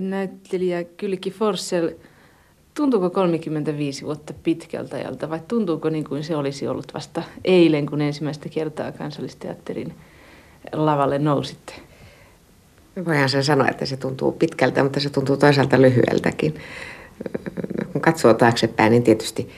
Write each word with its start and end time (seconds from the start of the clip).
näyttelijä 0.00 0.84
Kylki 0.84 1.30
Forssell, 1.30 1.90
tuntuuko 2.74 3.10
35 3.10 4.04
vuotta 4.04 4.34
pitkältä 4.42 4.96
ajalta 4.96 5.30
vai 5.30 5.40
tuntuuko 5.48 5.88
niin 5.88 6.04
kuin 6.04 6.24
se 6.24 6.36
olisi 6.36 6.68
ollut 6.68 6.94
vasta 6.94 7.22
eilen, 7.44 7.86
kun 7.86 8.00
ensimmäistä 8.00 8.48
kertaa 8.48 8.92
kansallisteatterin 8.92 9.94
lavalle 10.72 11.18
nousitte? 11.18 11.72
Voihan 13.04 13.28
sen 13.28 13.44
sanoa, 13.44 13.68
että 13.68 13.86
se 13.86 13.96
tuntuu 13.96 14.32
pitkältä, 14.32 14.82
mutta 14.82 15.00
se 15.00 15.10
tuntuu 15.10 15.36
toisaalta 15.36 15.80
lyhyeltäkin. 15.80 16.54
Kun 17.92 18.00
katsoo 18.00 18.34
taaksepäin, 18.34 18.90
niin 18.90 19.02
tietysti 19.02 19.50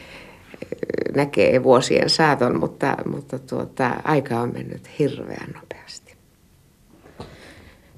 näkee 1.15 1.63
vuosien 1.63 2.11
saaton, 2.11 2.61
mutta, 2.61 2.97
mutta 3.13 3.39
tuota, 3.39 3.91
aika 4.05 4.41
on 4.41 4.53
mennyt 4.53 4.99
hirveän 4.99 5.47
nopeasti. 5.55 5.70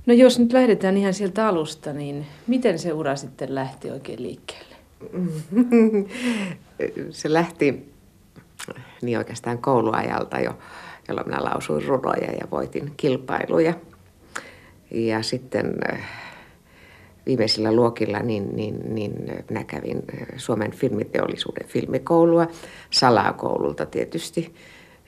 No 0.06 0.14
jos 0.14 0.38
nyt 0.38 0.52
lähdetään 0.52 0.96
ihan 0.96 1.14
sieltä 1.14 1.48
alusta, 1.48 1.92
niin 1.92 2.26
miten 2.46 2.78
se 2.78 2.92
ura 2.92 3.16
sitten 3.16 3.54
lähti 3.54 3.90
oikein 3.90 4.22
liikkeelle? 4.22 4.76
se 7.10 7.32
lähti 7.32 7.92
niin 9.02 9.18
oikeastaan 9.18 9.58
kouluajalta 9.58 10.40
jo, 10.40 10.58
jolloin 11.08 11.28
minä 11.28 11.44
lausuin 11.44 11.84
runoja 11.84 12.32
ja 12.32 12.50
voitin 12.50 12.92
kilpailuja. 12.96 13.74
Ja 14.90 15.22
sitten 15.22 15.74
viimeisillä 17.26 17.72
luokilla 17.72 18.18
niin, 18.18 18.56
niin, 18.56 18.94
niin 18.94 19.12
minä 19.48 19.64
kävin 19.64 20.02
Suomen 20.36 20.70
filmiteollisuuden 20.70 21.68
filmikoulua, 21.68 22.46
salakoululta 22.90 23.86
tietysti. 23.86 24.54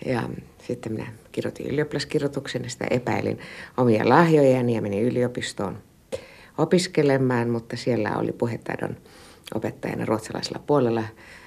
Ja 0.07 0.23
sitten 0.66 0.93
minä 0.93 1.13
kirjoitin 1.34 1.66
ylioppilaskirjoituksen 1.66 2.62
ja 2.62 2.70
sitä 2.70 2.87
epäilin 2.91 3.38
omia 3.77 4.09
lahjojani 4.09 4.74
ja 4.74 4.83
menin 4.83 5.02
yliopistoon 5.02 5.79
opiskelemaan, 6.59 7.51
mutta 7.51 7.77
siellä 7.77 8.16
oli 8.16 8.33
puhetaidon 8.33 8.97
opettajana 9.55 10.05
ruotsalaisella 10.05 10.62
puolella 10.66 11.05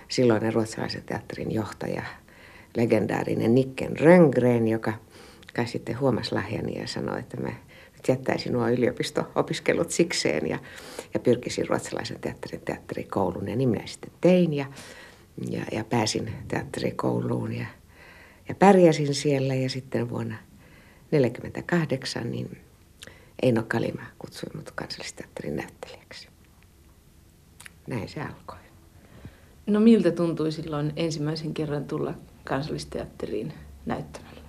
silloinen 0.07 0.53
ruotsalaisen 0.53 1.03
teatterin 1.05 1.51
johtaja, 1.51 2.03
legendaarinen 2.77 3.55
Nicken 3.55 3.99
Rönngren, 3.99 4.67
joka 4.67 4.93
kai 5.53 5.67
sitten 5.67 5.99
huomasi 5.99 6.35
lahjani 6.35 6.79
ja 6.79 6.87
sanoi, 6.87 7.19
että 7.19 7.37
mä 7.37 7.49
nyt 7.93 8.07
jättäisin 8.07 8.53
nuo 8.53 8.69
yliopisto-opiskelut 8.69 9.91
sikseen 9.91 10.49
ja, 10.49 10.59
ja 11.13 11.19
pyrkisin 11.19 11.69
ruotsalaisen 11.69 12.19
teatterin 12.21 12.61
teatterikouluun. 12.65 13.47
Ja 13.47 13.55
niin 13.55 13.69
minä 13.69 13.87
sitten 13.87 14.11
tein 14.21 14.53
ja, 14.53 14.65
ja, 15.49 15.61
ja 15.71 15.83
pääsin 15.83 16.33
teatterikouluun 16.47 17.53
ja, 17.53 17.65
ja 18.49 18.55
pärjäsin 18.55 19.15
siellä 19.15 19.55
ja 19.55 19.69
sitten 19.69 20.09
vuonna 20.09 20.35
1948 20.35 22.31
niin 22.31 22.57
Eino 23.41 23.63
Kalima 23.67 24.01
kutsui 24.19 24.49
minut 24.53 24.71
kansallisteatterin 24.71 25.55
näyttelijäksi. 25.55 26.27
Näin 27.87 28.09
se 28.09 28.21
alkoi. 28.21 28.57
No 29.67 29.79
miltä 29.79 30.11
tuntui 30.11 30.51
silloin 30.51 30.93
ensimmäisen 30.95 31.53
kerran 31.53 31.85
tulla 31.85 32.13
kansallisteatteriin 32.43 33.53
näyttämällä? 33.85 34.41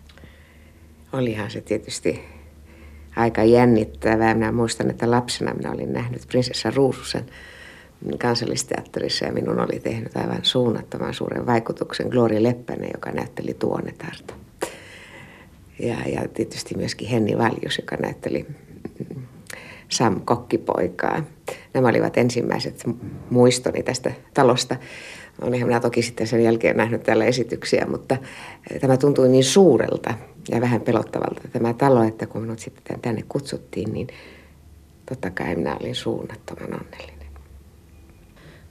Olihan 1.13 1.51
se 1.51 1.61
tietysti 1.61 2.21
aika 3.17 3.45
jännittävää. 3.45 4.35
Minä 4.35 4.53
muistan, 4.53 4.91
että 4.91 5.11
lapsena 5.11 5.55
minä 5.55 5.71
olin 5.71 5.93
nähnyt 5.93 6.23
prinsessa 6.29 6.71
Ruususen 6.71 7.27
kansallisteatterissa 8.19 9.25
ja 9.25 9.33
minun 9.33 9.61
oli 9.61 9.81
tehnyt 9.81 10.17
aivan 10.17 10.41
suunnattoman 10.43 11.15
suuren 11.15 11.47
vaikutuksen 11.47 12.09
Gloria 12.09 12.43
Leppänen, 12.43 12.91
joka 12.95 13.11
näytteli 13.11 13.55
Tuonetarta. 13.55 14.35
Ja, 15.79 15.97
ja 16.07 16.29
tietysti 16.35 16.77
myöskin 16.77 17.09
Henni 17.09 17.39
Valjus, 17.39 17.79
joka 17.79 17.97
näytteli 17.97 18.47
Sam 19.89 20.21
Kokkipoikaa. 20.25 21.23
Nämä 21.75 21.89
olivat 21.89 22.17
ensimmäiset 22.17 22.85
muistoni 23.31 23.83
tästä 23.83 24.13
talosta. 24.35 24.77
Olinhan 25.43 25.69
minä 25.69 25.81
toki 25.81 26.03
sitten 26.03 26.27
sen 26.27 26.45
jälkeen 26.45 26.77
nähnyt 26.77 27.03
täällä 27.03 27.25
esityksiä, 27.25 27.87
mutta 27.91 28.17
tämä 28.81 28.97
tuntui 28.97 29.29
niin 29.29 29.45
suurelta 29.45 30.15
ja 30.51 30.61
vähän 30.61 30.81
pelottavalta 30.81 31.49
tämä 31.53 31.75
talo, 31.75 32.03
että 32.03 32.27
kun 32.27 32.43
minut 32.43 32.59
sitten 32.59 33.01
tänne 33.01 33.25
kutsuttiin, 33.29 33.93
niin 33.93 34.07
totta 35.07 35.31
kai 35.31 35.57
minä 35.57 35.77
olin 35.81 35.95
suunnattoman 35.95 36.81
onnellinen. 36.81 37.18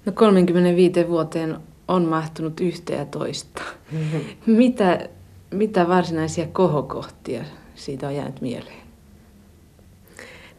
No 0.07 0.13
35 0.13 1.07
vuoteen 1.07 1.57
on 1.87 2.05
mahtunut 2.05 2.59
yhtä 2.59 2.93
ja 2.93 3.05
toista. 3.05 3.61
Mm-hmm. 3.91 4.21
Mitä, 4.45 5.09
mitä 5.51 5.87
varsinaisia 5.87 6.47
kohokohtia 6.47 7.43
siitä 7.75 8.07
on 8.07 8.15
jäänyt 8.15 8.41
mieleen? 8.41 8.87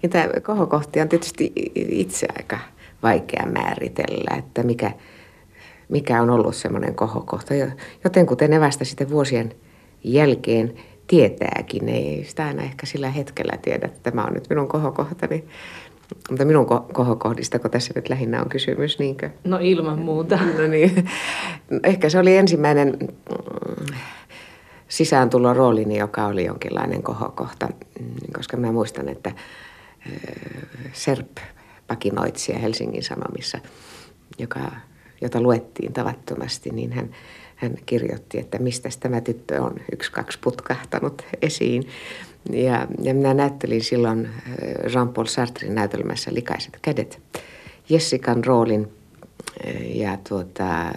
Niitä 0.03 0.29
kohokohtia 0.43 1.03
on 1.03 1.09
tietysti 1.09 1.53
itse 1.75 2.27
aika 2.37 2.59
vaikea 3.03 3.47
määritellä, 3.53 4.37
että 4.39 4.63
mikä, 4.63 4.93
mikä 5.89 6.23
on 6.23 6.31
ollut 6.31 6.57
semmoinen 6.57 6.95
kohokohta. 6.95 7.55
Joten 8.05 8.27
kuten 8.27 8.53
evästä 8.53 8.85
sitten 8.85 9.11
vuosien 9.11 9.55
jälkeen 10.05 10.75
tietääkin, 11.07 11.89
ei 11.89 12.25
sitä 12.25 12.47
aina 12.47 12.63
ehkä 12.63 12.87
sillä 12.87 13.11
hetkellä 13.11 13.59
tiedä, 13.63 13.87
että 13.87 14.11
tämä 14.11 14.25
on 14.25 14.33
nyt 14.33 14.49
minun 14.51 14.69
kohokohtani. 14.69 15.45
Mutta 16.31 16.45
minun 16.45 16.67
kohokohdista, 16.93 17.59
kun 17.59 17.71
tässä 17.71 17.93
nyt 17.97 18.09
lähinnä 18.09 18.43
on 18.43 18.49
kysymys, 18.49 18.99
niinkö? 18.99 19.31
No 19.45 19.59
ilman 19.61 19.99
muuta. 19.99 20.39
No 20.59 20.67
niin. 20.67 21.09
Ehkä 21.85 22.09
se 22.09 22.19
oli 22.19 22.37
ensimmäinen 22.37 22.97
mm, 23.01 23.87
sisääntulo 24.89 25.55
roolini, 25.55 25.99
joka 25.99 26.27
oli 26.27 26.45
jonkinlainen 26.45 27.03
kohokohta, 27.03 27.69
mm, 28.01 28.07
koska 28.37 28.57
mä 28.57 28.73
muistan, 28.73 29.09
että 29.09 29.33
Serp-pakinoitsija 30.93 32.59
Helsingin 32.59 33.03
Sanomissa, 33.03 33.59
joka, 34.39 34.61
jota 35.21 35.41
luettiin 35.41 35.93
tavattomasti, 35.93 36.71
niin 36.71 36.93
hän, 36.93 37.11
hän 37.57 37.75
kirjoitti, 37.87 38.39
että 38.39 38.59
mistä 38.59 38.89
tämä 39.01 39.21
tyttö 39.21 39.63
on 39.63 39.75
yksi, 39.93 40.13
kaksi 40.13 40.39
putkahtanut 40.39 41.27
esiin. 41.43 41.89
Ja, 42.53 42.87
ja 43.03 43.15
minä 43.15 43.35
näyttelin 43.35 43.85
silloin 43.85 44.29
Jean-Paul 44.95 45.27
Sartrin 45.27 45.75
näytelmässä 45.75 46.35
Likaiset 46.35 46.79
kädet 46.83 47.23
Jessikan 47.89 48.45
roolin 48.45 48.89
ja 49.95 50.19
tuota, 50.29 50.93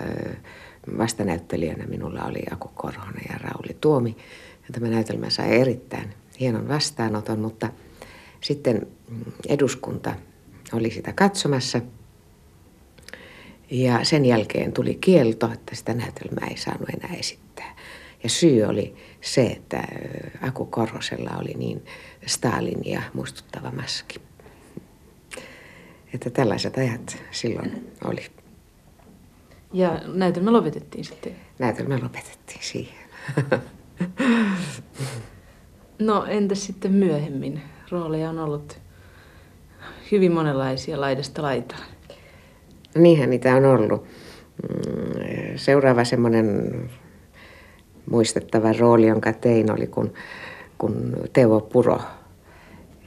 vastanäyttelijänä 0.97 1.85
minulla 1.85 2.23
oli 2.23 2.39
Aku 2.51 2.67
Korhonen 2.75 3.23
ja 3.29 3.37
Rauli 3.37 3.77
Tuomi. 3.81 4.17
Ja 4.61 4.67
tämä 4.71 4.87
näytelmä 4.87 5.29
sai 5.29 5.59
erittäin 5.59 6.13
hienon 6.39 6.67
vastaanoton, 6.67 7.39
mutta– 7.39 7.69
sitten 8.41 8.87
eduskunta 9.47 10.13
oli 10.73 10.91
sitä 10.91 11.13
katsomassa. 11.13 11.81
Ja 13.71 14.03
sen 14.03 14.25
jälkeen 14.25 14.73
tuli 14.73 14.95
kielto, 14.95 15.49
että 15.53 15.75
sitä 15.75 15.93
näytelmää 15.93 16.47
ei 16.47 16.57
saanut 16.57 16.89
enää 16.89 17.15
esittää. 17.19 17.75
Ja 18.23 18.29
syy 18.29 18.63
oli 18.63 18.95
se, 19.21 19.43
että 19.43 19.83
Aku 20.41 20.65
Korhosella 20.65 21.37
oli 21.39 21.53
niin 21.53 21.85
Stalinia 22.25 23.01
muistuttava 23.13 23.71
maski. 23.71 24.21
Että 26.13 26.29
tällaiset 26.29 26.77
ajat 26.77 27.17
silloin 27.31 27.91
oli. 28.05 28.25
Ja 29.73 30.01
näytelmä 30.07 30.53
lopetettiin 30.53 31.05
sitten? 31.05 31.35
Näytelmä 31.59 31.99
lopetettiin 32.03 32.59
siihen. 32.61 32.99
no 35.99 36.25
entäs 36.25 36.65
sitten 36.65 36.91
myöhemmin? 36.91 37.61
rooleja 37.91 38.29
on 38.29 38.39
ollut 38.39 38.79
hyvin 40.11 40.31
monenlaisia 40.31 41.01
laidasta 41.01 41.41
laitaan. 41.41 41.83
Niinhän 42.95 43.29
niitä 43.29 43.55
on 43.55 43.65
ollut. 43.65 44.03
Mm, 44.03 45.57
seuraava 45.57 46.03
semmoinen 46.03 46.71
muistettava 48.11 48.73
rooli, 48.73 49.07
jonka 49.07 49.33
tein, 49.33 49.71
oli 49.71 49.87
kun, 49.87 50.13
kun 50.77 51.17
Teo 51.33 51.61
Puro 51.61 51.99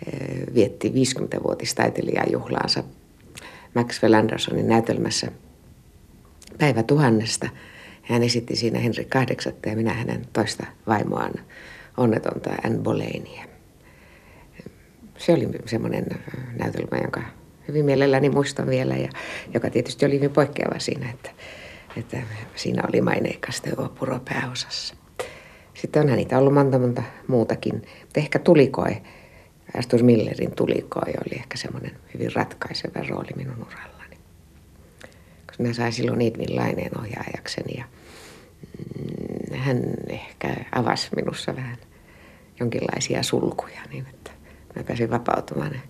eh, 0.07 0.55
vietti 0.55 0.93
50-vuotistaiteilijajuhlaansa 0.95 2.85
Maxwell 3.75 4.15
Andersonin 4.15 4.69
näytelmässä 4.69 5.33
päivä 6.59 6.83
tuhannesta. 6.83 7.49
Hän 8.03 8.23
esitti 8.23 8.57
siinä 8.57 8.79
Henri 8.79 9.05
kahdeksatta 9.05 9.69
ja 9.69 9.77
minä 9.77 9.93
hänen 9.93 10.27
toista 10.33 10.67
vaimoaan 10.87 11.33
onnetonta 11.97 12.51
Anne 12.65 12.79
Boleynia 12.79 13.55
se 15.19 15.33
oli 15.33 15.49
semmoinen 15.67 16.07
näytelmä, 16.59 16.99
jonka 17.03 17.23
hyvin 17.69 17.85
mielelläni 17.85 18.31
muistan 18.31 18.67
vielä 18.67 18.97
ja 18.97 19.09
joka 19.55 19.71
tietysti 19.71 20.07
oli 20.07 20.15
hyvin 20.15 20.31
poikkeava 20.31 20.79
siinä, 20.79 21.11
että, 21.11 21.31
että 21.97 22.23
siinä 22.57 22.83
oli 22.89 23.01
maineikas 23.01 23.61
Teuvo 23.61 23.89
Puro 23.89 24.21
pääosassa. 24.25 24.95
Sitten 25.75 26.03
onhan 26.03 26.17
niitä 26.17 26.39
ollut 26.39 26.55
monta 26.55 26.79
monta 26.79 27.03
muutakin, 27.29 27.75
mutta 27.75 28.21
ehkä 28.21 28.39
tulikoe, 28.39 29.03
Astor 29.79 30.03
Millerin 30.03 30.55
tulikoe 30.57 31.15
oli 31.27 31.35
ehkä 31.35 31.57
semmoinen 31.57 31.93
hyvin 32.15 32.33
ratkaiseva 32.35 33.07
rooli 33.09 33.31
minun 33.37 33.67
urallani. 33.67 34.17
Koska 35.47 35.63
minä 35.63 35.75
sain 35.75 35.93
silloin 35.93 36.23
Edvin 36.23 36.57
Laineen 36.57 37.01
ohjaajakseni 37.01 37.79
ja 37.79 37.85
mm, 38.99 39.57
hän 39.59 39.83
ehkä 40.09 40.57
avasi 40.73 41.09
minussa 41.17 41.57
vähän 41.57 41.77
jonkinlaisia 42.61 43.23
sulkuja 43.23 43.81
niin, 43.91 44.07
että 44.15 44.31
Mä 44.77 44.83
pääsin 44.83 45.11
vapautumaan 45.11 45.81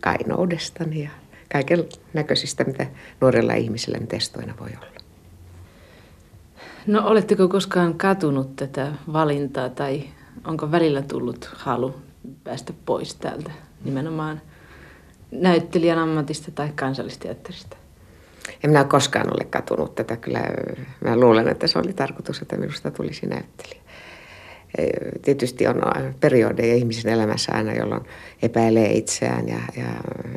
kainoudestani 0.00 1.02
ja 1.02 1.10
kaiken 1.52 1.84
näköisistä, 2.12 2.64
mitä 2.64 2.86
nuorella 3.20 3.54
ihmisellä 3.54 3.98
nyt 3.98 4.12
estoina 4.12 4.54
voi 4.60 4.70
olla. 4.80 5.00
No 6.86 7.08
oletteko 7.08 7.48
koskaan 7.48 7.94
katunut 7.94 8.56
tätä 8.56 8.92
valintaa 9.12 9.68
tai 9.68 10.02
onko 10.46 10.70
välillä 10.70 11.02
tullut 11.02 11.50
halu 11.54 11.94
päästä 12.44 12.72
pois 12.86 13.14
täältä 13.14 13.50
nimenomaan 13.84 14.40
näyttelijän 15.30 15.98
ammatista 15.98 16.50
tai 16.50 16.68
kansallisteatterista? 16.74 17.76
En 18.64 18.70
minä 18.70 18.84
koskaan 18.84 19.26
ole 19.26 19.44
katunut 19.44 19.94
tätä. 19.94 20.16
Kyllä 20.16 20.40
mä 21.04 21.16
luulen, 21.16 21.48
että 21.48 21.66
se 21.66 21.78
oli 21.78 21.92
tarkoitus, 21.92 22.42
että 22.42 22.56
minusta 22.56 22.90
tulisi 22.90 23.26
näyttelijä. 23.26 23.80
Tietysti 25.22 25.66
on 25.66 25.82
periodeja 26.20 26.74
ihmisen 26.74 27.12
elämässä 27.12 27.52
aina, 27.52 27.72
jolloin 27.72 28.02
epäilee 28.42 28.92
itseään 28.92 29.48
ja, 29.48 29.58
ja 29.76 29.88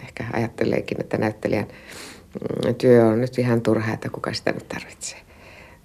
ehkä 0.02 0.26
ajatteleekin, 0.34 1.02
että 1.02 1.18
näyttelijän 1.18 1.68
mm, 1.68 2.76
työ 2.76 3.06
on 3.06 3.22
nyt 3.22 3.40
ihan 3.40 3.62
turha, 3.62 3.94
että 3.94 4.10
kuka 4.10 4.34
sitä 4.34 4.52
nyt 4.52 4.68
tarvitsee. 4.68 5.20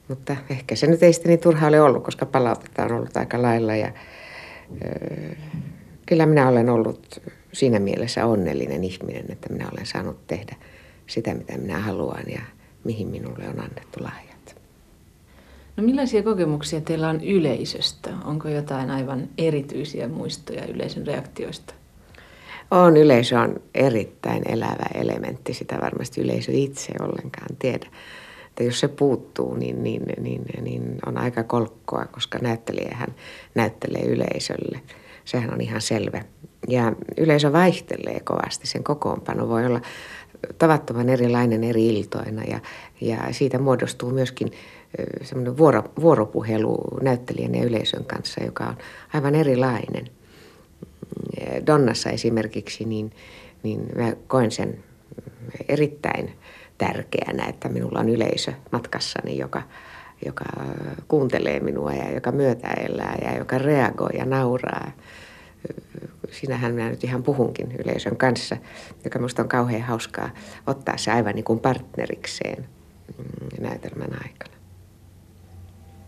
Mutta 0.09 0.37
ehkä 0.51 0.77
se 0.77 0.87
nyt 0.87 1.03
ei 1.03 1.13
sitten 1.13 1.31
niin 1.31 1.41
turha 1.41 1.67
ole 1.67 1.81
ollut, 1.81 2.05
koska 2.05 2.27
palautetta 2.27 2.85
on 2.85 2.93
ollut 2.93 3.17
aika 3.17 3.43
lailla 3.43 3.77
ja 3.77 3.93
kyllä 6.07 6.27
minä 6.27 6.49
olen 6.49 6.69
ollut 6.69 7.23
siinä 7.53 7.79
mielessä 7.79 8.27
onnellinen 8.27 8.85
ihminen, 8.85 9.25
että 9.29 9.53
minä 9.53 9.69
olen 9.73 9.87
saanut 9.87 10.27
tehdä 10.27 10.57
sitä, 11.07 11.35
mitä 11.35 11.59
minä 11.59 11.79
haluan 11.79 12.25
ja 12.29 12.41
mihin 12.85 13.09
minulle 13.09 13.49
on 13.49 13.61
annettu 13.61 14.05
lahjat. 14.05 14.57
No 15.77 15.85
millaisia 15.85 16.23
kokemuksia 16.23 16.81
teillä 16.81 17.09
on 17.09 17.25
yleisöstä? 17.25 18.11
Onko 18.25 18.49
jotain 18.49 18.91
aivan 18.91 19.29
erityisiä 19.39 20.09
muistoja 20.09 20.67
yleisön 20.67 21.07
reaktioista? 21.07 21.75
On, 22.71 22.97
yleisö 22.97 23.41
on 23.41 23.61
erittäin 23.75 24.43
elävä 24.53 24.87
elementti, 24.95 25.55
sitä 25.55 25.79
varmasti 25.81 26.21
yleisö 26.21 26.53
itse 26.53 26.93
ollenkaan 27.01 27.57
tiedä. 27.59 27.87
Että 28.59 28.69
jos 28.69 28.81
se 28.81 28.89
puuttuu, 28.89 29.55
niin, 29.55 29.83
niin, 29.83 30.03
niin, 30.21 30.43
niin 30.63 30.95
on 31.07 31.19
aika 31.19 31.43
kolkkoa, 31.43 32.05
koska 32.05 32.39
näyttelijähän 32.39 33.15
näyttelee 33.55 34.03
yleisölle. 34.03 34.81
Sehän 35.25 35.55
on 35.55 35.61
ihan 35.61 35.81
selvä. 35.81 36.25
Ja 36.69 36.93
yleisö 37.17 37.53
vaihtelee 37.53 38.21
kovasti, 38.21 38.67
sen 38.67 38.85
kokoonpano 38.85 39.49
voi 39.49 39.67
olla 39.67 39.81
tavattoman 40.59 41.09
erilainen 41.09 41.65
eri 41.65 41.87
iltoina 41.87 42.43
ja, 42.45 42.61
ja 43.01 43.19
siitä 43.31 43.59
muodostuu 43.59 44.11
myöskin 44.11 44.53
semmoinen 45.23 45.57
vuoro, 45.57 45.85
vuoropuhelu 46.01 46.85
näyttelijän 47.03 47.55
ja 47.55 47.65
yleisön 47.65 48.05
kanssa, 48.05 48.45
joka 48.45 48.65
on 48.65 48.77
aivan 49.15 49.35
erilainen. 49.35 50.05
Donnassa 51.67 52.11
esimerkiksi, 52.11 52.85
niin, 52.85 53.13
niin 53.63 53.87
mä 53.97 54.13
koen 54.27 54.51
sen 54.51 54.79
erittäin 55.69 56.33
tärkeänä, 56.79 57.45
että 57.45 57.69
minulla 57.69 58.01
on 58.01 58.09
yleisö 58.09 58.53
matkassani, 58.73 59.39
joka, 59.39 59.63
joka 60.27 60.45
kuuntelee 61.09 61.61
minua 61.61 61.93
ja 61.93 62.15
joka 62.15 62.33
myötäelää 62.33 63.19
ja 63.23 63.39
joka 63.39 63.59
reagoi 63.59 64.11
ja 64.19 64.25
nauraa 64.25 64.93
sinähän 66.31 66.75
minä 66.75 66.91
nyt 66.91 67.05
ihan 67.05 67.23
puhunkin 67.23 67.73
yleisön 67.73 68.17
kanssa, 68.17 68.57
joka 69.05 69.19
minusta 69.19 69.43
on 69.43 69.49
kauhean 69.49 69.83
hauskaa 69.83 70.31
ottaa 70.67 70.97
se 70.97 71.13
aivan 71.13 71.35
niin 71.35 71.45
kuin 71.45 71.61
partnerikseen 71.61 72.69
mm, 73.19 73.65
näytelmän 73.65 74.13
aikana. 74.13 74.59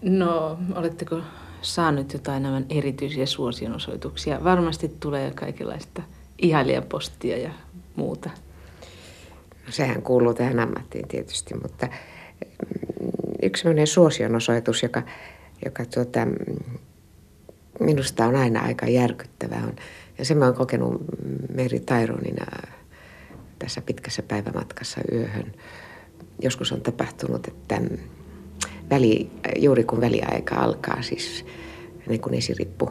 No, 0.02 0.58
oletteko 0.74 1.20
saanut 1.62 2.12
jotain 2.12 2.46
aivan 2.46 2.66
erityisiä 2.68 3.26
suosionosoituksia? 3.26 4.44
Varmasti 4.44 4.88
tulee 5.00 5.30
kaikenlaista 5.30 6.02
ihailijapostia 6.38 7.38
ja 7.38 7.50
muuta. 7.96 8.30
Sehän 9.70 10.02
kuuluu 10.02 10.34
tähän 10.34 10.58
ammattiin 10.58 11.08
tietysti, 11.08 11.54
mutta 11.54 11.86
mm, 11.86 11.92
yksi 13.42 13.60
sellainen 13.60 13.86
suosionosoitus, 13.86 14.82
joka, 14.82 15.02
joka 15.64 15.84
tuota, 15.84 16.20
minusta 17.80 18.26
on 18.26 18.36
aina 18.36 18.60
aika 18.60 18.86
järkyttävää. 18.86 19.62
On, 19.66 19.76
ja 20.18 20.24
sen 20.24 20.38
mä 20.38 20.44
oon 20.44 20.54
kokenut 20.54 21.02
Meri 21.54 21.80
Taironina 21.80 22.46
tässä 23.58 23.80
pitkässä 23.80 24.22
päivämatkassa 24.22 25.00
yöhön. 25.12 25.52
Joskus 26.42 26.72
on 26.72 26.80
tapahtunut, 26.80 27.48
että 27.48 27.80
väli, 28.90 29.30
juuri 29.56 29.84
kun 29.84 30.00
väliaika 30.00 30.54
alkaa, 30.54 31.02
siis 31.02 31.46
niin 32.08 32.20
kun 32.20 32.34
esirippu 32.34 32.90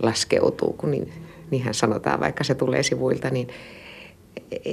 laskeutuu, 0.00 0.72
kun 0.72 0.90
niin, 0.90 1.12
niinhän 1.50 1.74
sanotaan, 1.74 2.20
vaikka 2.20 2.44
se 2.44 2.54
tulee 2.54 2.82
sivuilta, 2.82 3.30
niin 3.30 3.48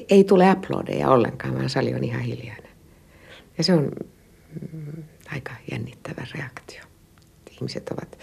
ei 0.10 0.24
tule 0.24 0.50
aplodeja 0.50 1.10
ollenkaan, 1.10 1.54
vaan 1.56 1.70
sali 1.70 1.94
on 1.94 2.04
ihan 2.04 2.22
hiljainen. 2.22 2.72
Ja 3.58 3.64
se 3.64 3.74
on 3.74 3.92
aika 5.34 5.52
jännittävä 5.72 6.28
reaktio. 6.36 6.82
Ihmiset 7.52 7.90
ovat 7.90 8.18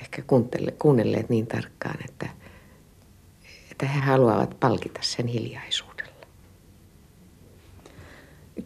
ehkä 0.00 0.22
kuunnelleet 0.78 1.28
niin 1.28 1.46
tarkkaan, 1.46 1.98
että, 2.08 2.28
että 3.70 3.86
he 3.86 4.00
haluavat 4.00 4.60
palkita 4.60 5.00
sen 5.02 5.26
hiljaisuudella. 5.26 6.08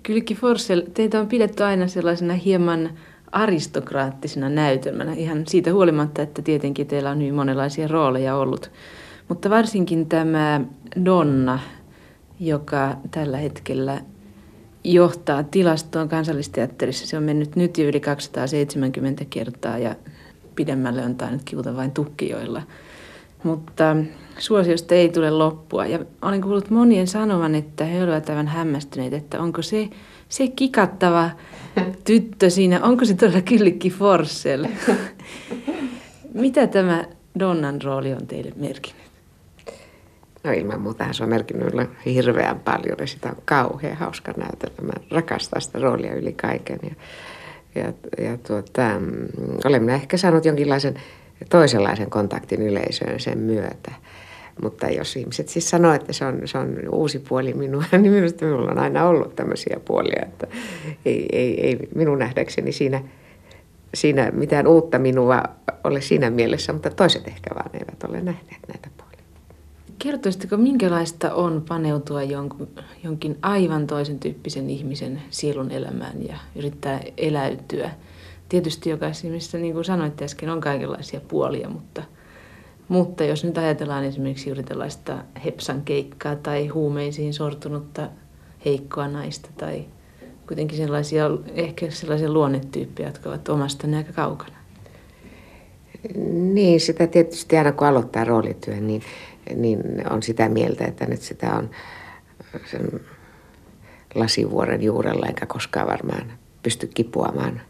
Kylki 0.03 0.35
Forsell, 0.35 0.83
teitä 0.95 1.21
on 1.21 1.29
pidetty 1.29 1.65
aina 1.65 1.87
sellaisena 1.89 2.35
hieman 2.35 2.99
aristokraattisena 3.33 4.49
näytelmänä, 4.49 5.13
ihan 5.13 5.47
siitä 5.47 5.73
huolimatta, 5.73 6.23
että 6.23 6.43
tietenkin 6.43 6.87
teillä 6.87 7.11
on 7.11 7.19
hyvin 7.19 7.35
monenlaisia 7.35 7.89
rooleja 7.89 8.37
ollut. 8.37 8.71
Mutta 9.29 9.51
varsinkin 9.51 10.09
tämä 10.09 10.61
Donna, 11.05 11.59
joka 12.43 12.97
tällä 13.11 13.37
hetkellä 13.37 14.01
johtaa 14.85 15.43
tilastoon 15.43 16.09
kansallisteatterissa. 16.09 17.07
Se 17.07 17.17
on 17.17 17.23
mennyt 17.23 17.57
nyt 17.57 17.79
jo 17.79 17.89
yli 17.89 18.01
270 18.01 19.25
kertaa 19.31 19.79
ja 19.79 19.95
pidemmälle 20.57 21.05
on 21.05 21.15
tainnut 21.15 21.43
kivuta 21.45 21.77
vain 21.77 21.91
tukkijoilla. 21.91 22.63
Mutta 23.43 23.97
suosiosta 24.39 24.95
ei 24.95 25.09
tule 25.09 25.31
loppua. 25.31 25.87
Ja 25.87 25.99
olen 26.23 26.41
kuullut 26.41 26.71
monien 26.71 27.07
sanovan, 27.07 27.55
että 27.55 27.85
he 27.85 28.03
olivat 28.03 28.29
aivan 28.29 28.47
hämmästyneet, 28.47 29.13
että 29.13 29.41
onko 29.41 29.63
se, 29.63 29.89
se 30.29 30.49
kikattava 30.49 31.31
tyttö 32.05 32.51
siinä, 32.51 32.85
onko 32.85 33.05
se 33.05 33.15
todella 33.15 33.41
Kyllikki 33.41 33.91
Forssell? 33.91 34.67
Mitä 36.35 36.67
tämä 36.67 37.05
Donnan 37.39 37.83
rooli 37.83 38.13
on 38.13 38.27
teille 38.27 38.53
merkinnyt? 38.57 39.02
No 40.45 40.53
ilman 40.53 40.81
muuta 40.81 41.13
se 41.13 41.23
on 41.23 41.29
merkinnyt 41.31 41.91
hirveän 42.05 42.61
paljon 42.61 42.97
ja 42.99 43.07
sitä 43.07 43.29
on 43.29 43.43
kauhean 43.45 43.97
hauska 43.97 44.33
näytellä. 44.37 44.83
Mä 44.83 44.93
rakastan 45.11 45.63
sitä 45.63 45.79
roolia 45.79 46.15
yli 46.15 46.33
kaiken. 46.33 46.79
Ja 46.83 46.95
ja, 47.75 47.93
ja 48.25 48.39
tuota, 48.47 48.99
mm, 49.01 49.29
olen 49.65 49.83
minä 49.83 49.95
ehkä 49.95 50.17
saanut 50.17 50.45
jonkinlaisen 50.45 50.95
toisenlaisen 51.51 52.11
kontaktin 52.11 52.63
yleisöön 52.63 53.21
sen 53.21 53.39
myötä. 53.39 53.93
Mutta 54.63 54.87
jos 54.87 55.17
ihmiset 55.17 55.49
siis 55.49 55.71
sanoo, 55.71 55.93
että 55.93 56.13
se 56.13 56.25
on, 56.25 56.41
se 56.45 56.59
on 56.59 56.77
uusi 56.93 57.19
puoli 57.19 57.55
minua, 57.55 57.85
niin 57.99 58.13
minusta 58.13 58.45
minulla 58.45 58.71
on 58.71 58.79
aina 58.79 59.05
ollut 59.05 59.37
tämmöisiä 59.37 59.81
puolia, 59.85 60.23
että 60.23 60.47
ei, 61.05 61.27
ei, 61.33 61.67
ei 61.67 61.79
minun 61.95 62.19
nähdäkseni 62.19 62.73
siinä, 62.73 63.03
siinä 63.95 64.31
mitään 64.31 64.67
uutta 64.67 64.99
minua 64.99 65.43
ole 65.85 66.01
siinä 66.01 66.31
mielessä, 66.31 66.73
mutta 66.73 66.91
toiset 66.91 67.29
ehkä 67.29 67.55
vaan 67.55 67.71
eivät 67.75 68.05
ole 68.09 68.21
nähneet 68.21 68.69
näitä 68.69 68.89
puolia. 68.97 69.12
Kertoisitteko, 70.03 70.57
minkälaista 70.57 71.35
on 71.35 71.65
paneutua 71.69 72.23
jonkun, 72.23 72.69
jonkin 73.05 73.39
aivan 73.43 73.87
toisen 73.87 74.19
tyyppisen 74.19 74.71
ihmisen 74.71 75.23
sielun 75.31 75.71
elämään 75.71 76.27
ja 76.29 76.37
yrittää 76.57 77.01
eläytyä? 77.17 77.91
Tietysti 78.49 78.91
jokaisessa 78.91 79.27
ihmisessä, 79.27 79.59
niin 79.59 79.75
kuin 79.75 79.85
sanoitte 79.85 80.25
äsken, 80.25 80.49
on 80.49 80.61
kaikenlaisia 80.61 81.21
puolia, 81.21 81.69
mutta, 81.69 82.03
mutta 82.89 83.25
jos 83.25 83.45
nyt 83.45 83.59
ajatellaan 83.59 84.05
esimerkiksi 84.05 84.49
juuri 84.49 84.63
tällaista 84.63 85.19
hepsan 85.45 85.83
keikkaa 85.83 86.37
tai 86.37 86.67
huumeisiin 86.67 87.35
sortunutta 87.35 88.09
heikkoa 88.65 89.09
naista 89.09 89.49
tai 89.59 89.85
kuitenkin 90.47 90.77
sellaisia, 90.77 91.31
ehkä 91.55 91.91
sellaisia 91.91 92.33
luonnetyyppejä, 92.33 93.09
jotka 93.09 93.29
ovat 93.29 93.49
omasta 93.49 93.87
aika 93.97 94.13
kaukana. 94.13 94.57
Niin, 96.53 96.81
sitä 96.81 97.07
tietysti 97.07 97.57
aina 97.57 97.73
kun 97.73 97.87
aloittaa 97.87 98.25
roolityön, 98.25 98.87
niin 98.87 99.03
niin 99.55 99.81
on 100.11 100.23
sitä 100.23 100.49
mieltä, 100.49 100.85
että 100.85 101.07
nyt 101.07 101.21
sitä 101.21 101.55
on 101.55 101.71
sen 102.71 103.01
lasivuoren 104.15 104.83
juurella, 104.83 105.27
enkä 105.27 105.47
koskaan 105.47 105.87
varmaan 105.87 106.33
pysty 106.63 106.87
kipuamaan 106.87 107.61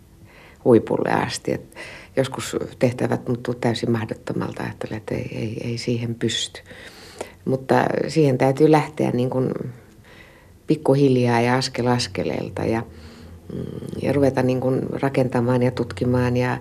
huipulle 0.64 1.10
asti. 1.10 1.52
Et 1.52 1.76
joskus 2.16 2.56
tehtävät 2.78 3.28
muuttuu 3.28 3.54
täysin 3.54 3.90
mahdottomalta, 3.90 4.64
että 4.90 5.14
ei, 5.14 5.28
ei, 5.38 5.60
ei 5.64 5.78
siihen 5.78 6.14
pysty. 6.14 6.60
Mutta 7.44 7.74
siihen 8.08 8.38
täytyy 8.38 8.70
lähteä 8.70 9.10
niin 9.10 9.30
kuin 9.30 9.52
pikkuhiljaa 10.66 11.40
ja 11.40 11.54
askel 11.54 11.86
askeleelta 11.86 12.64
ja, 12.64 12.82
mm, 13.52 13.62
ja 14.02 14.12
ruveta 14.12 14.42
niin 14.42 14.60
kuin 14.60 14.82
rakentamaan 14.90 15.62
ja 15.62 15.70
tutkimaan 15.70 16.36
ja, 16.36 16.58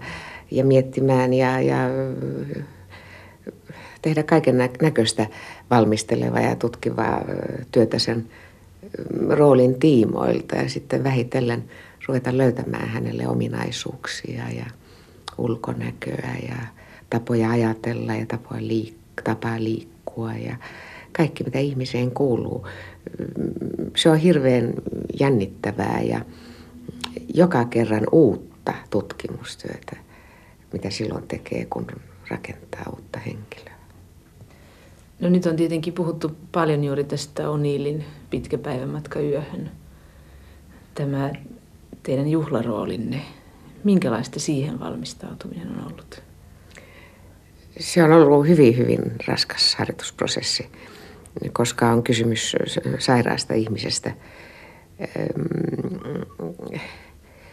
ja 0.51 0.65
miettimään 0.65 1.33
ja, 1.33 1.61
ja 1.61 1.77
tehdä 4.01 4.23
kaiken 4.23 4.57
näköistä 4.81 5.27
valmistelevaa 5.69 6.41
ja 6.41 6.55
tutkivaa 6.55 7.21
työtä 7.71 7.99
sen 7.99 8.29
roolin 9.29 9.79
tiimoilta 9.79 10.55
ja 10.55 10.69
sitten 10.69 11.03
vähitellen 11.03 11.63
ruveta 12.07 12.37
löytämään 12.37 12.87
hänelle 12.89 13.27
ominaisuuksia 13.27 14.49
ja 14.49 14.65
ulkonäköä 15.37 16.35
ja 16.49 16.55
tapoja 17.09 17.49
ajatella 17.49 18.15
ja 18.15 18.25
tapoja 18.25 18.61
liik- 18.61 19.21
tapaa 19.23 19.63
liikkua 19.63 20.33
ja 20.33 20.55
kaikki 21.11 21.43
mitä 21.43 21.59
ihmiseen 21.59 22.11
kuuluu. 22.11 22.67
Se 23.95 24.09
on 24.09 24.17
hirveän 24.17 24.73
jännittävää 25.19 26.01
ja 26.01 26.25
joka 27.33 27.65
kerran 27.65 28.03
uutta 28.11 28.73
tutkimustyötä, 28.89 29.97
mitä 30.73 30.89
silloin 30.89 31.27
tekee, 31.27 31.65
kun 31.69 31.87
rakentaa 32.29 32.83
uutta 32.89 33.19
henkilöä. 33.19 33.80
No 35.21 35.29
nyt 35.29 35.45
on 35.45 35.55
tietenkin 35.55 35.93
puhuttu 35.93 36.31
paljon 36.51 36.83
juuri 36.83 37.03
tästä 37.03 37.49
Oniilin 37.49 38.05
pitkä 38.29 38.57
päivämatka 38.57 39.19
yöhön. 39.19 39.71
Tämä 40.95 41.31
teidän 42.03 42.27
juhlaroolinne, 42.27 43.21
minkälaista 43.83 44.39
siihen 44.39 44.79
valmistautuminen 44.79 45.67
on 45.69 45.91
ollut? 45.91 46.23
Se 47.79 48.03
on 48.03 48.11
ollut 48.11 48.47
hyvin, 48.47 48.77
hyvin 48.77 48.99
raskas 49.27 49.75
harjoitusprosessi, 49.75 50.69
koska 51.53 51.91
on 51.91 52.03
kysymys 52.03 52.55
sairaasta 52.99 53.53
ihmisestä. 53.53 54.11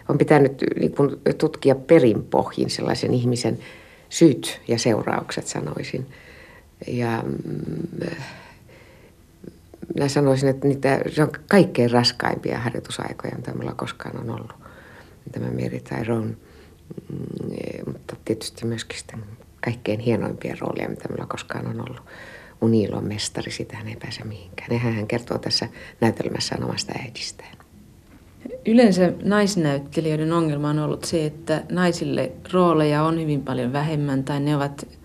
On 0.09 0.19
pitänyt 0.19 0.65
niin 0.81 0.95
tutkia 1.39 1.75
perinpohjin 1.75 2.71
sellaisen 2.71 3.15
ihmisen 3.15 3.59
syyt 4.09 4.61
ja 4.69 4.79
seuraukset, 4.79 5.47
sanoisin. 5.47 6.07
Ja 6.87 7.23
mm, 7.27 8.09
minä 9.95 10.09
sanoisin, 10.09 10.49
että 10.49 10.69
niitä, 10.69 11.01
se 11.09 11.23
on 11.23 11.31
kaikkein 11.49 11.91
raskaimpia 11.91 12.59
harjoitusaikoja, 12.59 13.37
mitä 13.37 13.53
minulla 13.53 13.75
koskaan 13.75 14.21
on 14.21 14.31
ollut. 14.31 14.55
Tämä 15.33 15.47
Tyrone, 15.89 16.27
mm, 16.27 16.37
mutta 17.87 18.17
tietysti 18.25 18.67
myöskin 18.67 18.99
sitten 18.99 19.25
kaikkein 19.65 20.01
hienoimpia 20.01 20.57
roolia, 20.61 20.89
mitä 20.89 21.09
minulla 21.09 21.27
koskaan 21.27 21.67
on 21.67 21.81
ollut. 21.81 22.03
Unilon 22.61 23.05
mestari, 23.05 23.51
sitä 23.51 23.77
hän 23.77 23.89
ei 23.89 23.97
pääse 23.97 24.25
mihinkään. 24.25 24.71
Nehän 24.71 24.95
hän 24.95 25.07
kertoo 25.07 25.39
tässä 25.39 25.69
näytelmässään 26.01 26.65
omasta 26.65 26.93
äidistään. 27.05 27.59
Yleensä 28.67 29.13
naisnäyttelijöiden 29.23 30.33
ongelma 30.33 30.71
on 30.71 30.79
ollut 30.79 31.05
se, 31.05 31.27
että 31.27 31.63
naisille 31.71 32.33
rooleja 32.53 33.03
on 33.03 33.21
hyvin 33.21 33.43
paljon 33.43 33.73
vähemmän 33.73 34.25
tai 34.25 34.41
ne 34.41 34.57
ovat 34.57 34.98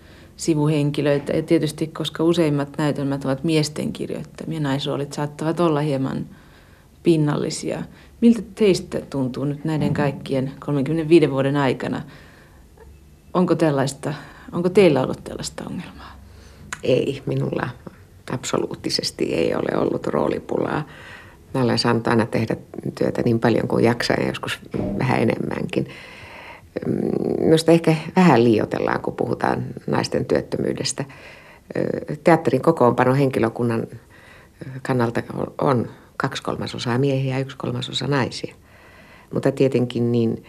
sivuhenkilöitä. 0.43 1.33
Ja 1.33 1.41
tietysti, 1.41 1.87
koska 1.87 2.23
useimmat 2.23 2.69
näytelmät 2.77 3.25
ovat 3.25 3.43
miesten 3.43 3.93
kirjoittamia, 3.93 4.59
naisroolit 4.59 5.13
saattavat 5.13 5.59
olla 5.59 5.79
hieman 5.79 6.25
pinnallisia. 7.03 7.83
Miltä 8.21 8.41
teistä 8.55 9.01
tuntuu 9.09 9.45
nyt 9.45 9.65
näiden 9.65 9.93
kaikkien 9.93 10.51
35 10.59 11.31
vuoden 11.31 11.57
aikana? 11.57 12.01
Onko, 13.33 13.55
tällaista, 13.55 14.13
onko 14.51 14.69
teillä 14.69 15.03
ollut 15.03 15.23
tällaista 15.23 15.63
ongelmaa? 15.69 16.19
Ei, 16.83 17.21
minulla 17.25 17.69
absoluuttisesti 18.31 19.33
ei 19.33 19.55
ole 19.55 19.77
ollut 19.77 20.07
roolipulaa. 20.07 20.87
Mä 21.53 21.61
olen 21.61 21.79
saanut 21.79 22.07
aina 22.07 22.25
tehdä 22.25 22.55
työtä 22.97 23.21
niin 23.21 23.39
paljon 23.39 23.67
kuin 23.67 23.85
jaksaa 23.85 24.17
ja 24.19 24.27
joskus 24.27 24.59
vähän 24.99 25.21
enemmänkin. 25.21 25.87
Minusta 27.39 27.71
ehkä 27.71 27.95
vähän 28.15 28.43
liiotellaan, 28.43 29.01
kun 29.01 29.15
puhutaan 29.15 29.65
naisten 29.87 30.25
työttömyydestä. 30.25 31.05
Teatterin 32.23 32.61
kokoonpano 32.61 33.13
henkilökunnan 33.13 33.87
kannalta 34.81 35.23
on 35.61 35.89
kaksi 36.17 36.43
kolmasosaa 36.43 36.97
miehiä 36.97 37.33
ja 37.35 37.39
yksi 37.39 37.57
kolmasosa 37.57 38.07
naisia. 38.07 38.55
Mutta 39.33 39.51
tietenkin 39.51 40.11
niin 40.11 40.43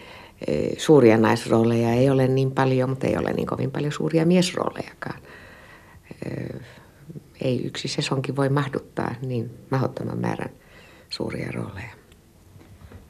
suuria 0.77 1.17
naisrooleja 1.17 1.93
ei 1.93 2.09
ole 2.09 2.27
niin 2.27 2.51
paljon, 2.51 2.89
mutta 2.89 3.07
ei 3.07 3.17
ole 3.17 3.33
niin 3.33 3.47
kovin 3.47 3.71
paljon 3.71 3.91
suuria 3.91 4.25
miesroolejakaan. 4.25 5.19
Ei 7.41 7.65
yksi 7.65 7.87
sesonkin 7.87 8.35
voi 8.35 8.49
mahduttaa 8.49 9.15
niin 9.21 9.51
mahdottoman 9.71 10.19
määrän 10.19 10.49
suuria 11.09 11.51
rooleja. 11.51 12.04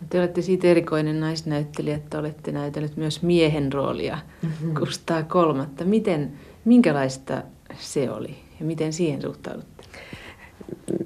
Te 0.09 0.19
olette 0.19 0.41
siitä 0.41 0.67
erikoinen 0.67 1.19
naisnäyttelijä, 1.19 1.95
että 1.95 2.19
olette 2.19 2.51
näytellyt 2.51 2.97
myös 2.97 3.21
miehen 3.21 3.73
roolia 3.73 4.17
mm-hmm. 4.41 4.73
Kustaa 4.73 5.23
kolmatta. 5.23 5.85
Miten, 5.85 6.33
minkälaista 6.65 7.41
se 7.79 8.11
oli 8.11 8.35
ja 8.59 8.65
miten 8.65 8.93
siihen 8.93 9.21
suhtaudutte? 9.21 9.83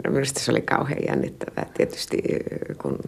No, 0.05 0.11
minusta 0.11 0.39
se 0.39 0.51
oli 0.51 0.61
kauhean 0.61 1.03
jännittävää 1.07 1.65
tietysti, 1.73 2.17
kun 2.81 2.99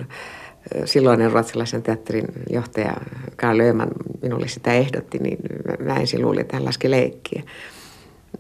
silloinen 0.86 1.32
ruotsalaisen 1.32 1.84
teatterin 1.84 2.28
johtaja 2.50 2.94
Karl 3.36 3.58
Lööman 3.58 3.90
minulle 4.22 4.48
sitä 4.48 4.74
ehdotti, 4.74 5.18
niin 5.18 5.38
mä 5.80 5.96
ensin 5.96 6.22
luulin, 6.22 6.42
että 6.42 6.56
hän 6.56 6.66
laski 6.66 6.92
leikkiä. 6.92 7.44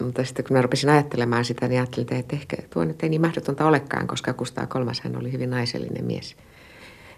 Mutta 0.03 0.24
sitten 0.24 0.45
kun 0.45 0.57
mä 0.57 0.62
rupesin 0.62 0.89
ajattelemaan 0.89 1.45
sitä, 1.45 1.67
niin 1.67 1.81
ajattelin, 1.81 2.13
että 2.13 2.36
ehkä 2.36 2.57
tuo 2.69 2.86
nyt 2.86 3.03
ei 3.03 3.10
niin 3.10 3.21
mahdotonta 3.21 3.67
olekaan, 3.67 4.07
koska 4.07 4.33
Kustaa 4.33 4.67
kolmas 4.67 5.01
hän 5.01 5.17
oli 5.17 5.31
hyvin 5.31 5.50
naisellinen 5.50 6.05
mies. 6.05 6.36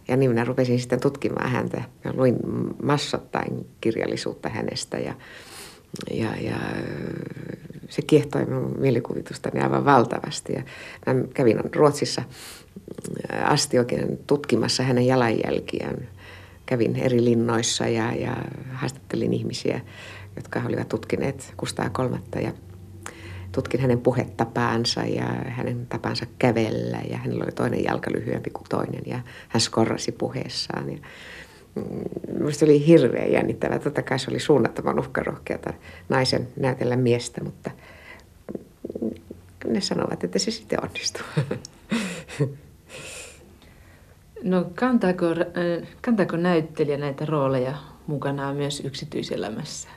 Ja 0.07 0.17
niin 0.17 0.31
minä 0.31 0.43
rupesin 0.43 0.79
sitten 0.79 0.99
tutkimaan 0.99 1.49
häntä. 1.49 1.83
Ja 2.03 2.13
luin 2.13 2.35
massattain 2.83 3.67
kirjallisuutta 3.81 4.49
hänestä 4.49 4.97
ja, 4.97 5.13
ja, 6.11 6.35
ja 6.35 6.55
se 7.89 8.01
kiehtoi 8.01 8.45
minun 8.45 8.75
mielikuvitustani 8.79 9.61
aivan 9.61 9.85
valtavasti. 9.85 10.53
Ja 10.53 10.63
mä 11.13 11.23
kävin 11.33 11.59
Ruotsissa 11.75 12.23
asti 13.43 13.79
oikein 13.79 14.19
tutkimassa 14.27 14.83
hänen 14.83 15.05
jalanjälkiään. 15.05 16.07
Kävin 16.65 16.95
eri 16.95 17.23
linnoissa 17.23 17.87
ja, 17.87 18.13
ja 18.13 18.37
haastattelin 18.73 19.33
ihmisiä, 19.33 19.81
jotka 20.35 20.61
olivat 20.65 20.89
tutkineet 20.89 21.53
Kustaa 21.57 21.89
kolmatta 21.89 22.39
ja 22.39 22.51
tutkin 23.53 23.79
hänen 23.79 24.01
puhetapaansa 24.01 25.01
ja 25.01 25.25
hänen 25.47 25.87
tapansa 25.87 26.25
kävellä 26.39 26.97
ja 27.09 27.17
hänellä 27.17 27.43
oli 27.43 27.51
toinen 27.51 27.83
jalka 27.83 28.11
lyhyempi 28.11 28.49
kuin 28.49 28.65
toinen 28.69 29.01
ja 29.05 29.19
hän 29.49 29.61
skorrasi 29.61 30.11
puheessaan. 30.11 30.91
Ja 30.91 30.97
mm, 31.75 31.83
Minusta 32.33 32.65
oli 32.65 32.87
hirveän 32.87 33.31
jännittävää. 33.31 33.79
Totta 33.79 34.01
kai 34.01 34.19
se 34.19 34.31
oli 34.31 34.39
suunnattoman 34.39 34.99
uhkarohkeata 34.99 35.73
naisen 36.09 36.47
näytellä 36.55 36.95
miestä, 36.95 37.43
mutta 37.43 37.71
ne 39.65 39.81
sanovat, 39.81 40.23
että 40.23 40.39
se 40.39 40.51
sitten 40.51 40.83
onnistuu. 40.83 41.25
No 44.43 44.65
kantaako, 44.75 45.25
äh, 45.25 45.87
kantaako 46.01 46.37
näyttelijä 46.37 46.97
näitä 46.97 47.25
rooleja 47.25 47.73
mukanaan 48.07 48.55
myös 48.55 48.79
yksityiselämässä? 48.85 49.89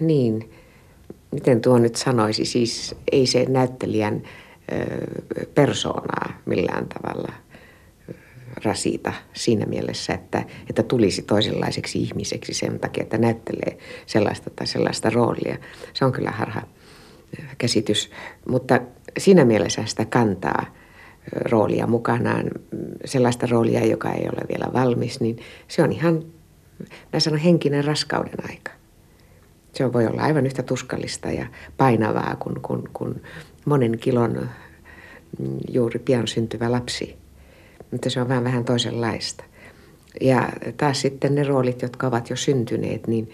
Niin 0.00 0.50
miten 1.30 1.60
tuo 1.60 1.78
nyt 1.78 1.96
sanoisi, 1.96 2.44
siis 2.44 2.94
ei 3.12 3.26
se 3.26 3.44
näyttelijän 3.48 4.22
persoonaa 5.54 6.32
millään 6.46 6.86
tavalla 6.88 7.32
rasita 8.64 9.12
siinä 9.32 9.66
mielessä, 9.66 10.14
että, 10.14 10.44
että 10.70 10.82
tulisi 10.82 11.22
toisenlaiseksi 11.22 11.98
ihmiseksi 11.98 12.54
sen 12.54 12.80
takia, 12.80 13.02
että 13.02 13.18
näyttelee 13.18 13.78
sellaista 14.06 14.50
tai 14.50 14.66
sellaista 14.66 15.10
roolia. 15.10 15.56
Se 15.94 16.04
on 16.04 16.12
kyllä 16.12 16.30
harha 16.30 16.62
käsitys, 17.58 18.10
mutta 18.48 18.80
siinä 19.18 19.44
mielessä 19.44 19.84
sitä 19.86 20.04
kantaa 20.04 20.74
roolia 21.32 21.86
mukanaan, 21.86 22.50
sellaista 23.04 23.46
roolia, 23.46 23.86
joka 23.86 24.12
ei 24.12 24.28
ole 24.28 24.48
vielä 24.48 24.72
valmis, 24.72 25.20
niin 25.20 25.38
se 25.68 25.82
on 25.82 25.92
ihan, 25.92 26.22
mä 27.12 27.20
sanon, 27.20 27.38
henkinen 27.40 27.84
raskauden 27.84 28.50
aika 28.50 28.77
se 29.72 29.92
voi 29.92 30.06
olla 30.06 30.22
aivan 30.22 30.46
yhtä 30.46 30.62
tuskallista 30.62 31.30
ja 31.30 31.46
painavaa 31.76 32.36
kuin, 32.36 32.60
kuin, 32.62 32.82
kuin 32.92 33.22
monen 33.64 33.98
kilon 33.98 34.48
mm, 35.38 35.58
juuri 35.72 35.98
pian 35.98 36.28
syntyvä 36.28 36.72
lapsi. 36.72 37.16
Mutta 37.90 38.10
se 38.10 38.20
on 38.20 38.28
vähän 38.28 38.44
vähän 38.44 38.64
toisenlaista. 38.64 39.44
Ja 40.20 40.48
taas 40.76 41.00
sitten 41.00 41.34
ne 41.34 41.44
roolit, 41.44 41.82
jotka 41.82 42.06
ovat 42.06 42.30
jo 42.30 42.36
syntyneet, 42.36 43.06
niin 43.06 43.30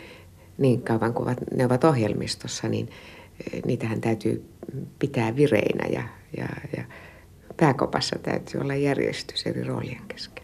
niin 0.59 0.83
kauan 0.83 1.15
kuin 1.15 1.37
ne 1.57 1.67
ovat 1.67 1.85
ohjelmistossa, 1.85 2.69
niin 2.69 2.89
eh, 3.53 3.63
niitähän 3.65 4.01
täytyy 4.01 4.45
pitää 4.99 5.37
vireinä 5.37 5.89
ja, 5.89 6.03
ja, 6.37 6.49
ja 6.77 6.85
pääkopassa 7.57 8.17
täytyy 8.23 8.61
olla 8.61 8.75
järjestys 8.75 9.47
eri 9.47 9.65
roolien 9.65 10.03
kesken. 10.09 10.44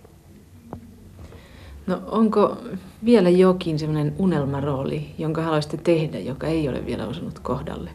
No 1.90 2.02
onko 2.06 2.56
vielä 3.04 3.28
jokin 3.28 3.78
semmoinen 3.78 4.14
unelmarooli, 4.18 5.14
jonka 5.18 5.42
haluaisitte 5.42 5.76
tehdä, 5.76 6.18
joka 6.18 6.46
ei 6.46 6.68
ole 6.68 6.86
vielä 6.86 7.06
osunut 7.06 7.38
kohdalle? 7.38 7.90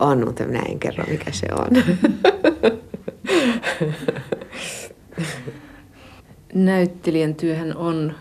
On, 0.00 0.24
mutta 0.24 0.44
minä 0.44 0.62
en 0.68 0.78
kerro, 0.78 1.04
mikä 1.08 1.32
se 1.32 1.46
on. 1.52 1.68
Näyttelijän 6.54 7.34
työhän 7.34 7.76
on, 7.76 8.14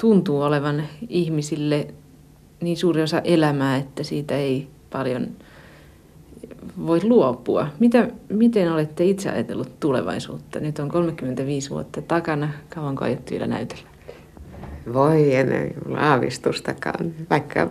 tuntuu 0.00 0.42
olevan 0.42 0.84
ihmisille 1.08 1.86
niin 2.60 2.76
suuri 2.76 3.02
osa 3.02 3.20
elämää, 3.20 3.76
että 3.76 4.02
siitä 4.02 4.36
ei 4.36 4.68
paljon 4.90 5.28
voi 6.86 7.00
luopua. 7.04 7.68
Mitä, 7.78 8.08
miten 8.28 8.72
olette 8.72 9.04
itse 9.04 9.30
ajatellut 9.30 9.80
tulevaisuutta? 9.80 10.60
Nyt 10.60 10.78
on 10.78 10.88
35 10.88 11.70
vuotta 11.70 12.02
takana. 12.02 12.48
Kauanko 12.74 13.04
aiot 13.04 13.30
vielä 13.30 13.46
näytellä? 13.46 13.88
Voi, 14.92 15.34
en 15.34 15.74
aavistustakaan, 15.96 17.14
vaikka 17.30 17.70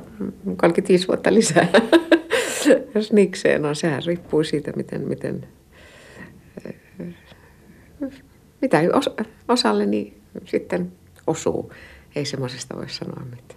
35 0.57 1.07
vuotta 1.07 1.33
lisää. 1.33 1.67
Jos 2.95 3.13
nikseen 3.13 3.65
on, 3.65 3.75
sehän 3.75 4.01
riippuu 4.05 4.43
siitä, 4.43 4.71
miten, 4.75 5.07
miten 5.07 5.47
mitä 8.61 8.81
os, 8.93 9.09
osalleni 9.47 10.17
sitten 10.45 10.91
osuu. 11.27 11.73
Ei 12.15 12.25
semmoisesta 12.25 12.75
voi 12.75 12.89
sanoa 12.89 13.25
mitään. 13.25 13.54